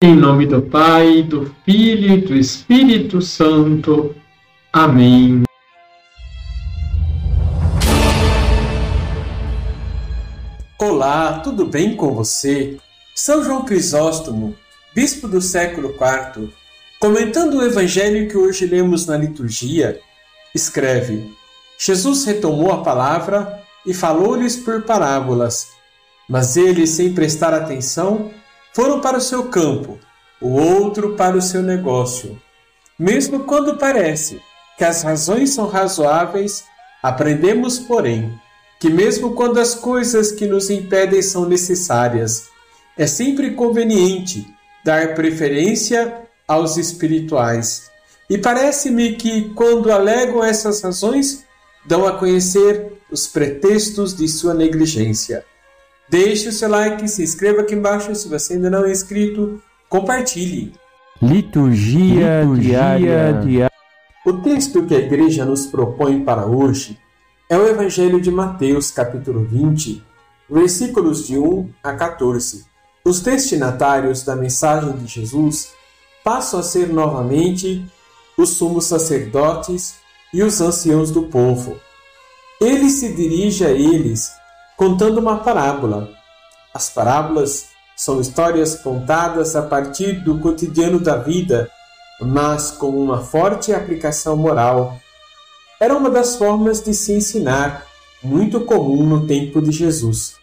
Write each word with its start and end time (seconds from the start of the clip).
Em 0.00 0.14
nome 0.14 0.46
do 0.46 0.62
Pai, 0.62 1.24
do 1.24 1.52
Filho 1.64 2.14
e 2.14 2.20
do 2.20 2.36
Espírito 2.36 3.20
Santo. 3.20 4.14
Amém. 4.72 5.42
Olá, 10.78 11.40
tudo 11.40 11.66
bem 11.66 11.96
com 11.96 12.14
você? 12.14 12.76
São 13.12 13.42
João 13.42 13.64
Crisóstomo, 13.64 14.54
bispo 14.94 15.26
do 15.26 15.40
século 15.40 15.88
IV, 15.88 16.48
comentando 17.00 17.54
o 17.54 17.64
evangelho 17.64 18.28
que 18.28 18.36
hoje 18.36 18.66
lemos 18.66 19.04
na 19.04 19.16
liturgia, 19.16 20.00
escreve: 20.54 21.28
Jesus 21.76 22.24
retomou 22.24 22.70
a 22.70 22.84
palavra 22.84 23.64
e 23.84 23.92
falou-lhes 23.92 24.54
por 24.54 24.82
parábolas, 24.82 25.72
mas 26.28 26.56
eles, 26.56 26.90
sem 26.90 27.12
prestar 27.12 27.52
atenção, 27.52 28.30
foram 28.78 29.00
para 29.00 29.18
o 29.18 29.20
seu 29.20 29.48
campo, 29.48 29.98
o 30.40 30.50
outro 30.50 31.16
para 31.16 31.36
o 31.36 31.42
seu 31.42 31.60
negócio. 31.64 32.40
Mesmo 32.96 33.40
quando 33.40 33.76
parece 33.76 34.40
que 34.76 34.84
as 34.84 35.02
razões 35.02 35.50
são 35.50 35.66
razoáveis, 35.66 36.62
aprendemos, 37.02 37.80
porém, 37.80 38.32
que 38.78 38.88
mesmo 38.88 39.34
quando 39.34 39.58
as 39.58 39.74
coisas 39.74 40.30
que 40.30 40.46
nos 40.46 40.70
impedem 40.70 41.20
são 41.20 41.44
necessárias, 41.44 42.50
é 42.96 43.04
sempre 43.04 43.50
conveniente 43.50 44.46
dar 44.84 45.12
preferência 45.12 46.22
aos 46.46 46.76
espirituais. 46.76 47.90
E 48.30 48.38
parece-me 48.38 49.16
que, 49.16 49.52
quando 49.54 49.90
alegam 49.90 50.44
essas 50.44 50.80
razões, 50.82 51.44
dão 51.84 52.06
a 52.06 52.16
conhecer 52.16 52.92
os 53.10 53.26
pretextos 53.26 54.14
de 54.14 54.28
sua 54.28 54.54
negligência. 54.54 55.44
Deixe 56.10 56.48
o 56.48 56.52
seu 56.52 56.70
like, 56.70 57.06
se 57.06 57.22
inscreva 57.22 57.60
aqui 57.60 57.74
embaixo 57.74 58.14
se 58.14 58.28
você 58.28 58.54
ainda 58.54 58.70
não 58.70 58.84
é 58.84 58.90
inscrito, 58.90 59.60
compartilhe. 59.88 60.72
Liturgia, 61.20 62.42
Liturgia 62.42 62.98
diária. 62.98 63.70
O 64.24 64.32
texto 64.34 64.84
que 64.86 64.94
a 64.94 64.98
igreja 64.98 65.44
nos 65.44 65.66
propõe 65.66 66.24
para 66.24 66.46
hoje 66.46 66.98
é 67.48 67.58
o 67.58 67.66
Evangelho 67.66 68.20
de 68.20 68.30
Mateus, 68.30 68.90
capítulo 68.90 69.44
20, 69.44 70.02
versículos 70.48 71.26
de 71.26 71.38
1 71.38 71.70
a 71.82 71.92
14. 71.92 72.64
Os 73.04 73.20
destinatários 73.20 74.22
da 74.22 74.34
mensagem 74.34 74.92
de 74.92 75.06
Jesus 75.06 75.72
passam 76.24 76.60
a 76.60 76.62
ser 76.62 76.88
novamente 76.88 77.84
os 78.36 78.50
sumos 78.50 78.86
sacerdotes 78.86 79.96
e 80.32 80.42
os 80.42 80.60
anciãos 80.60 81.10
do 81.10 81.24
povo. 81.24 81.76
Ele 82.60 82.88
se 82.88 83.12
dirige 83.14 83.64
a 83.64 83.70
eles 83.70 84.30
contando 84.78 85.18
uma 85.18 85.38
parábola. 85.38 86.08
As 86.72 86.88
parábolas 86.88 87.70
são 87.96 88.20
histórias 88.20 88.76
contadas 88.76 89.56
a 89.56 89.62
partir 89.62 90.20
do 90.20 90.38
cotidiano 90.38 91.00
da 91.00 91.16
vida, 91.16 91.68
mas 92.20 92.70
com 92.70 92.90
uma 92.90 93.18
forte 93.20 93.74
aplicação 93.74 94.36
moral. 94.36 94.96
Era 95.80 95.96
uma 95.96 96.08
das 96.08 96.36
formas 96.36 96.80
de 96.80 96.94
se 96.94 97.12
ensinar, 97.12 97.86
muito 98.22 98.60
comum 98.60 99.04
no 99.04 99.26
tempo 99.26 99.60
de 99.60 99.72
Jesus. 99.72 100.36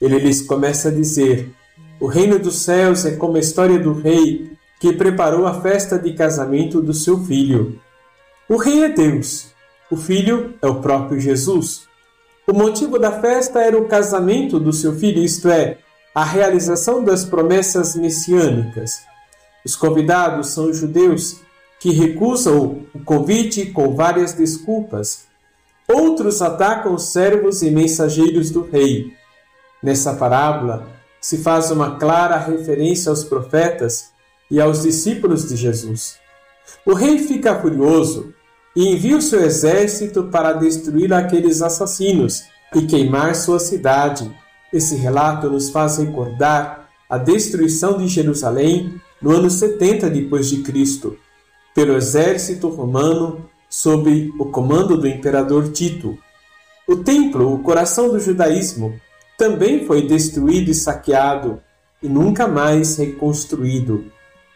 Ele 0.00 0.18
lhes 0.18 0.42
começa 0.42 0.88
a 0.88 0.92
dizer: 0.92 1.54
O 2.00 2.08
reino 2.08 2.36
dos 2.36 2.56
céus 2.56 3.04
é 3.04 3.14
como 3.14 3.36
a 3.36 3.40
história 3.40 3.78
do 3.78 3.92
rei 3.92 4.50
que 4.80 4.92
preparou 4.92 5.46
a 5.46 5.60
festa 5.60 5.96
de 5.96 6.14
casamento 6.14 6.82
do 6.82 6.92
seu 6.92 7.24
filho. 7.24 7.80
O 8.48 8.56
rei 8.56 8.82
é 8.82 8.88
Deus, 8.88 9.52
o 9.88 9.96
filho 9.96 10.54
é 10.60 10.66
o 10.66 10.80
próprio 10.80 11.20
Jesus. 11.20 11.87
O 12.50 12.54
motivo 12.54 12.98
da 12.98 13.20
festa 13.20 13.60
era 13.60 13.76
o 13.76 13.86
casamento 13.86 14.58
do 14.58 14.72
seu 14.72 14.98
filho, 14.98 15.22
isto 15.22 15.50
é, 15.50 15.76
a 16.14 16.24
realização 16.24 17.04
das 17.04 17.22
promessas 17.22 17.94
messiânicas. 17.94 19.02
Os 19.62 19.76
convidados 19.76 20.48
são 20.48 20.70
os 20.70 20.78
judeus 20.78 21.42
que 21.78 21.90
recusam 21.90 22.86
o 22.94 23.00
convite 23.04 23.66
com 23.66 23.94
várias 23.94 24.32
desculpas. 24.32 25.26
Outros 25.86 26.40
atacam 26.40 26.94
os 26.94 27.12
servos 27.12 27.60
e 27.60 27.70
mensageiros 27.70 28.50
do 28.50 28.62
rei. 28.62 29.12
Nessa 29.82 30.14
parábola 30.14 30.88
se 31.20 31.36
faz 31.36 31.70
uma 31.70 31.96
clara 31.96 32.38
referência 32.38 33.10
aos 33.10 33.24
profetas 33.24 34.10
e 34.50 34.58
aos 34.58 34.84
discípulos 34.84 35.46
de 35.46 35.54
Jesus. 35.54 36.18
O 36.86 36.94
rei 36.94 37.18
fica 37.18 37.60
furioso 37.60 38.32
e 38.78 38.92
envia 38.92 39.16
o 39.16 39.20
seu 39.20 39.44
exército 39.44 40.28
para 40.28 40.52
destruir 40.52 41.12
aqueles 41.12 41.62
assassinos 41.62 42.44
e 42.72 42.82
queimar 42.82 43.34
sua 43.34 43.58
cidade. 43.58 44.30
Esse 44.72 44.94
relato 44.94 45.50
nos 45.50 45.68
faz 45.68 45.98
recordar 45.98 46.88
a 47.10 47.18
destruição 47.18 47.98
de 47.98 48.06
Jerusalém 48.06 48.94
no 49.20 49.32
ano 49.32 49.50
70 49.50 50.08
depois 50.08 50.48
de 50.48 50.58
Cristo 50.62 51.18
pelo 51.74 51.96
exército 51.96 52.68
romano 52.68 53.50
sob 53.68 54.32
o 54.38 54.44
comando 54.44 54.96
do 54.96 55.08
imperador 55.08 55.72
Tito. 55.72 56.16
O 56.86 56.94
templo, 56.94 57.52
o 57.52 57.58
coração 57.58 58.10
do 58.10 58.20
judaísmo, 58.20 58.94
também 59.36 59.86
foi 59.86 60.06
destruído 60.06 60.70
e 60.70 60.74
saqueado 60.74 61.60
e 62.00 62.08
nunca 62.08 62.46
mais 62.46 62.96
reconstruído. 62.96 64.04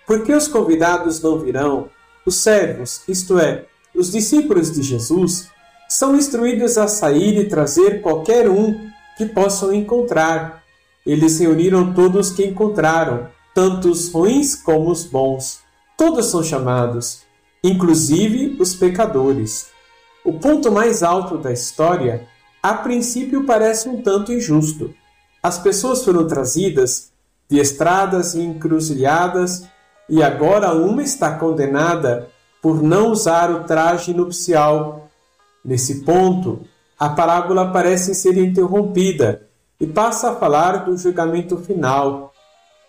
Porque 0.06 0.32
os 0.32 0.46
convidados 0.46 1.20
não 1.20 1.40
virão, 1.40 1.88
os 2.24 2.36
servos, 2.36 3.02
isto 3.08 3.36
é, 3.36 3.66
os 4.02 4.10
discípulos 4.10 4.72
de 4.72 4.82
Jesus 4.82 5.48
são 5.88 6.16
instruídos 6.16 6.76
a 6.76 6.88
sair 6.88 7.38
e 7.38 7.48
trazer 7.48 8.00
qualquer 8.00 8.50
um 8.50 8.90
que 9.16 9.24
possam 9.24 9.72
encontrar. 9.72 10.64
Eles 11.06 11.38
reuniram 11.38 11.94
todos 11.94 12.32
que 12.32 12.44
encontraram, 12.44 13.28
tanto 13.54 13.88
os 13.88 14.10
ruins 14.10 14.56
como 14.56 14.90
os 14.90 15.04
bons. 15.04 15.60
Todos 15.96 16.26
são 16.26 16.42
chamados, 16.42 17.22
inclusive 17.62 18.56
os 18.58 18.74
pecadores. 18.74 19.68
O 20.24 20.32
ponto 20.32 20.72
mais 20.72 21.04
alto 21.04 21.38
da 21.38 21.52
história, 21.52 22.26
a 22.60 22.74
princípio, 22.74 23.46
parece 23.46 23.88
um 23.88 24.02
tanto 24.02 24.32
injusto. 24.32 24.92
As 25.40 25.60
pessoas 25.60 26.04
foram 26.04 26.26
trazidas 26.26 27.12
de 27.48 27.60
estradas 27.60 28.34
e 28.34 28.40
encruzilhadas, 28.40 29.62
e 30.08 30.20
agora 30.24 30.74
uma 30.74 31.04
está 31.04 31.36
condenada 31.38 32.31
por 32.62 32.80
não 32.80 33.10
usar 33.10 33.50
o 33.50 33.64
traje 33.64 34.14
nupcial. 34.14 35.10
Nesse 35.64 36.02
ponto, 36.02 36.60
a 36.96 37.08
parábola 37.08 37.72
parece 37.72 38.14
ser 38.14 38.38
interrompida 38.38 39.48
e 39.80 39.86
passa 39.86 40.30
a 40.30 40.36
falar 40.36 40.84
do 40.84 40.96
julgamento 40.96 41.56
final. 41.56 42.32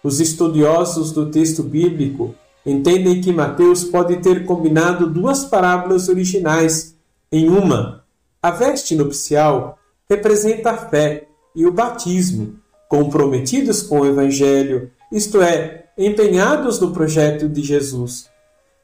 Os 0.03 0.19
estudiosos 0.19 1.11
do 1.11 1.31
texto 1.31 1.63
bíblico 1.63 2.35
entendem 2.63 3.19
que 3.19 3.33
Mateus 3.33 3.83
pode 3.83 4.17
ter 4.17 4.45
combinado 4.45 5.09
duas 5.09 5.43
parábolas 5.43 6.07
originais 6.07 6.95
em 7.31 7.49
uma. 7.49 8.03
A 8.41 8.51
veste 8.51 8.95
nupcial 8.95 9.79
representa 10.07 10.71
a 10.71 10.77
fé 10.77 11.27
e 11.55 11.65
o 11.65 11.71
batismo, 11.71 12.59
comprometidos 12.87 13.81
com 13.81 14.01
o 14.01 14.05
Evangelho, 14.05 14.91
isto 15.11 15.41
é, 15.41 15.85
empenhados 15.97 16.79
no 16.79 16.91
projeto 16.91 17.49
de 17.49 17.61
Jesus. 17.61 18.29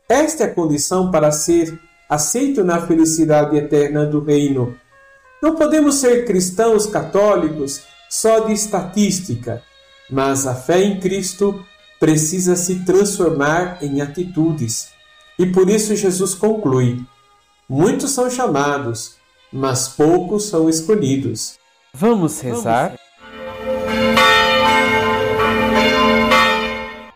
Esta 0.09 0.45
é 0.45 0.47
a 0.47 0.53
condição 0.55 1.11
para 1.11 1.31
ser 1.31 1.79
aceito 2.09 2.63
na 2.63 2.81
felicidade 2.87 3.55
eterna 3.55 4.07
do 4.07 4.19
reino. 4.23 4.75
Não 5.39 5.55
podemos 5.55 5.95
ser 5.95 6.25
cristãos 6.25 6.87
católicos 6.87 7.83
só 8.09 8.39
de 8.39 8.53
estatística, 8.53 9.61
mas 10.09 10.47
a 10.47 10.55
fé 10.55 10.81
em 10.81 10.99
Cristo 10.99 11.63
precisa 11.99 12.55
se 12.55 12.83
transformar 12.83 13.77
em 13.83 14.01
atitudes. 14.01 14.89
E 15.37 15.45
por 15.45 15.69
isso 15.69 15.95
Jesus 15.95 16.33
conclui: 16.33 17.05
Muitos 17.69 18.09
são 18.09 18.31
chamados, 18.31 19.15
mas 19.53 19.89
poucos 19.89 20.45
são 20.45 20.67
escolhidos. 20.67 21.59
Vamos 21.93 22.41
rezar? 22.41 22.95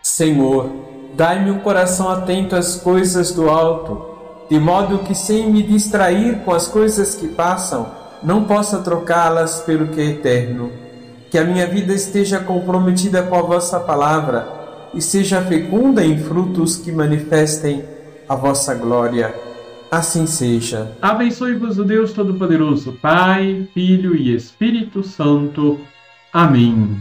Senhor, 0.04 0.83
Dai-me 1.16 1.52
um 1.52 1.60
coração 1.60 2.10
atento 2.10 2.56
às 2.56 2.76
coisas 2.76 3.32
do 3.32 3.50
alto, 3.50 4.14
de 4.50 4.60
modo 4.60 5.00
que, 5.00 5.14
sem 5.14 5.52
me 5.52 5.62
distrair 5.62 6.40
com 6.44 6.52
as 6.52 6.68
coisas 6.68 7.16
que 7.16 7.28
passam, 7.28 7.88
não 8.24 8.46
possa 8.46 8.80
trocá-las 8.80 9.60
pelo 9.62 9.88
que 9.90 10.02
é 10.02 10.06
eterno. 10.06 10.72
Que 11.30 11.38
a 11.38 11.44
minha 11.44 11.68
vida 11.68 11.94
esteja 11.94 12.40
comprometida 12.40 13.22
com 13.24 13.36
a 13.36 13.42
vossa 13.42 13.80
palavra 13.80 14.48
e 14.94 15.02
seja 15.02 15.42
fecunda 15.42 16.04
em 16.04 16.18
frutos 16.18 16.78
que 16.78 16.92
manifestem 16.92 17.84
a 18.28 18.36
vossa 18.36 18.74
glória. 18.74 19.34
Assim 19.92 20.26
seja. 20.26 20.92
Abençoe-vos 21.00 21.78
o 21.78 21.84
Deus 21.84 22.14
Todo-Poderoso, 22.14 22.94
Pai, 22.94 23.68
Filho 23.74 24.16
e 24.16 24.34
Espírito 24.34 25.04
Santo. 25.04 25.80
Amém. 26.32 27.00